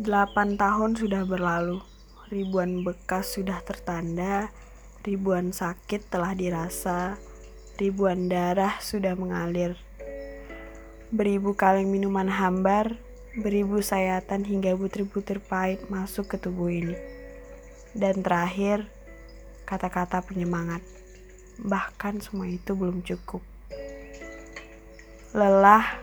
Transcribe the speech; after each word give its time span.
Delapan 0.00 0.56
tahun 0.56 0.96
sudah 0.96 1.28
berlalu, 1.28 1.76
ribuan 2.32 2.88
bekas 2.88 3.36
sudah 3.36 3.60
tertanda, 3.60 4.48
ribuan 5.04 5.52
sakit 5.52 6.08
telah 6.08 6.32
dirasa, 6.32 7.20
ribuan 7.76 8.32
darah 8.32 8.80
sudah 8.80 9.12
mengalir. 9.12 9.76
Beribu 11.12 11.52
kaleng 11.52 11.92
minuman 11.92 12.32
hambar, 12.32 12.96
beribu 13.36 13.84
sayatan 13.84 14.48
hingga 14.48 14.72
butir-butir 14.72 15.36
pahit 15.36 15.84
masuk 15.92 16.32
ke 16.32 16.40
tubuh 16.40 16.72
ini. 16.72 16.96
Dan 17.92 18.24
terakhir, 18.24 18.88
kata-kata 19.68 20.24
penyemangat. 20.24 20.80
Bahkan 21.60 22.24
semua 22.24 22.48
itu 22.48 22.72
belum 22.72 23.04
cukup. 23.04 23.44
Lelah, 25.36 26.00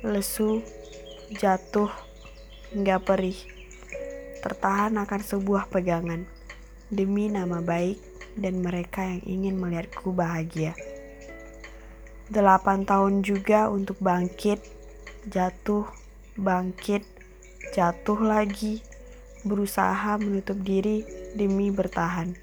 lesu, 0.00 0.64
jatuh, 1.36 2.05
hingga 2.76 3.00
perih. 3.00 3.40
Tertahan 4.44 5.00
akan 5.00 5.20
sebuah 5.24 5.72
pegangan 5.72 6.28
demi 6.92 7.32
nama 7.32 7.64
baik 7.64 7.96
dan 8.36 8.60
mereka 8.60 9.00
yang 9.00 9.24
ingin 9.24 9.56
melihatku 9.56 10.12
bahagia. 10.12 10.76
Delapan 12.28 12.84
tahun 12.84 13.24
juga 13.24 13.72
untuk 13.72 13.96
bangkit, 14.04 14.60
jatuh, 15.32 15.88
bangkit, 16.36 17.00
jatuh 17.72 18.20
lagi, 18.20 18.84
berusaha 19.40 20.20
menutup 20.20 20.60
diri 20.60 21.06
demi 21.32 21.72
bertahan. 21.72 22.36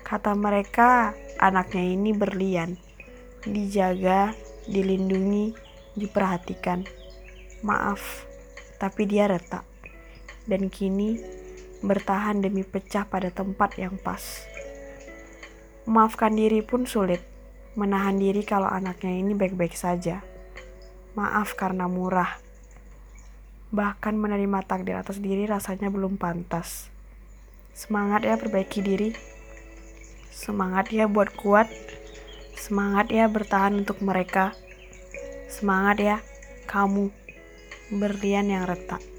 Kata 0.00 0.32
mereka, 0.32 1.12
anaknya 1.36 1.84
ini 1.84 2.16
berlian, 2.16 2.80
dijaga, 3.44 4.32
dilindungi, 4.66 5.52
diperhatikan. 5.98 6.86
Maaf, 7.62 8.31
tapi 8.82 9.06
dia 9.06 9.30
retak. 9.30 9.62
Dan 10.42 10.66
kini 10.66 11.22
bertahan 11.86 12.42
demi 12.42 12.66
pecah 12.66 13.06
pada 13.06 13.30
tempat 13.30 13.78
yang 13.78 13.94
pas. 13.94 14.42
Memaafkan 15.86 16.34
diri 16.34 16.66
pun 16.66 16.82
sulit. 16.82 17.22
Menahan 17.78 18.18
diri 18.18 18.42
kalau 18.42 18.66
anaknya 18.66 19.14
ini 19.14 19.38
baik-baik 19.38 19.78
saja. 19.78 20.26
Maaf 21.14 21.54
karena 21.54 21.86
murah. 21.86 22.42
Bahkan 23.70 24.18
menerima 24.18 24.66
takdir 24.66 24.98
atas 24.98 25.22
diri 25.22 25.46
rasanya 25.46 25.86
belum 25.86 26.18
pantas. 26.18 26.90
Semangat 27.70 28.26
ya 28.26 28.34
perbaiki 28.34 28.82
diri. 28.82 29.14
Semangat 30.34 30.90
ya 30.90 31.06
buat 31.06 31.30
kuat. 31.38 31.70
Semangat 32.58 33.14
ya 33.14 33.30
bertahan 33.30 33.86
untuk 33.86 34.02
mereka. 34.02 34.52
Semangat 35.48 35.96
ya 36.02 36.16
kamu 36.66 37.21
berlian 37.92 38.48
yang 38.48 38.64
retak. 38.64 39.11